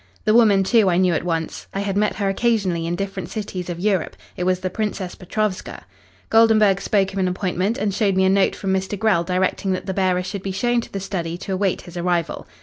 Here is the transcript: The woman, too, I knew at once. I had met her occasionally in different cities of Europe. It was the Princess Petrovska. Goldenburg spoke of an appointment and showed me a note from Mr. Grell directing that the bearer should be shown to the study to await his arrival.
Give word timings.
The 0.25 0.33
woman, 0.33 0.63
too, 0.63 0.89
I 0.89 0.97
knew 0.97 1.13
at 1.13 1.23
once. 1.23 1.67
I 1.75 1.81
had 1.81 1.95
met 1.95 2.15
her 2.15 2.27
occasionally 2.27 2.87
in 2.87 2.95
different 2.95 3.29
cities 3.29 3.69
of 3.69 3.79
Europe. 3.79 4.15
It 4.35 4.45
was 4.45 4.59
the 4.61 4.71
Princess 4.71 5.13
Petrovska. 5.13 5.83
Goldenburg 6.31 6.81
spoke 6.81 7.13
of 7.13 7.19
an 7.19 7.27
appointment 7.27 7.77
and 7.77 7.93
showed 7.93 8.15
me 8.15 8.25
a 8.25 8.29
note 8.29 8.55
from 8.55 8.73
Mr. 8.73 8.97
Grell 8.97 9.23
directing 9.23 9.73
that 9.73 9.85
the 9.85 9.93
bearer 9.93 10.23
should 10.23 10.41
be 10.41 10.51
shown 10.51 10.81
to 10.81 10.91
the 10.91 10.99
study 10.99 11.37
to 11.37 11.53
await 11.53 11.81
his 11.81 11.97
arrival. 11.97 12.47